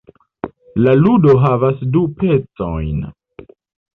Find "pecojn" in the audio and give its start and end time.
2.23-3.03